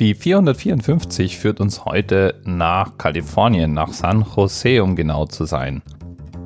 [0.00, 5.82] Die 454 führt uns heute nach Kalifornien, nach San Jose, um genau zu sein.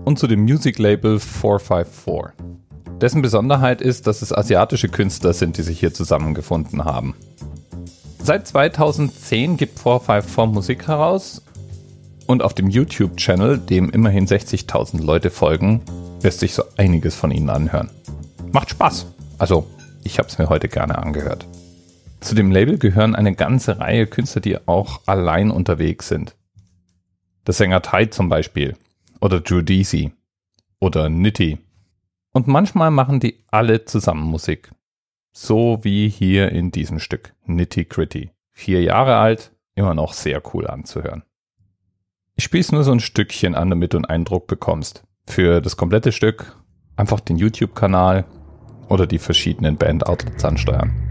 [0.05, 2.35] Und zu dem Music Label 454.
[3.01, 7.15] Dessen Besonderheit ist, dass es asiatische Künstler sind, die sich hier zusammengefunden haben.
[8.23, 11.43] Seit 2010 gibt 454 Musik heraus
[12.27, 15.83] und auf dem YouTube-Channel, dem immerhin 60.000 Leute folgen,
[16.23, 17.91] lässt sich so einiges von ihnen anhören.
[18.51, 19.07] Macht Spaß.
[19.39, 19.67] Also,
[20.03, 21.47] ich habe es mir heute gerne angehört.
[22.21, 26.37] Zu dem Label gehören eine ganze Reihe Künstler, die auch allein unterwegs sind.
[27.47, 28.77] Der Sänger Tai zum Beispiel.
[29.21, 30.13] Oder Drew Deasy.
[30.81, 31.59] Oder Nitty.
[32.33, 34.71] Und manchmal machen die alle zusammen Musik.
[35.33, 37.35] So wie hier in diesem Stück.
[37.45, 38.31] Nitty Gritty.
[38.53, 41.23] Vier Jahre alt, immer noch sehr cool anzuhören.
[42.35, 45.05] Ich spiele es nur so ein Stückchen an, damit du einen Eindruck bekommst.
[45.27, 46.57] Für das komplette Stück
[46.97, 48.25] einfach den YouTube-Kanal
[48.89, 51.06] oder die verschiedenen Band-Outlets ansteuern.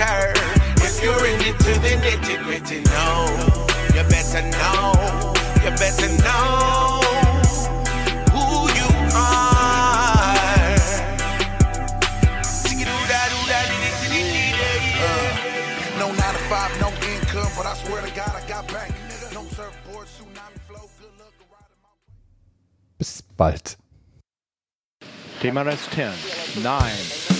[0.00, 0.32] Character.
[0.86, 3.08] If you're in it to the nitty gritty, no,
[3.94, 7.00] you better know, you better know
[8.32, 8.46] who
[8.78, 9.60] you are.
[15.02, 18.94] Uh, no nine to five, no income, but I swear to God, I got bank.
[19.32, 21.32] No surfboard, tsunami flow, good luck.
[22.98, 23.76] Bis bald.
[25.40, 27.29] TMRS 10, 9, 8,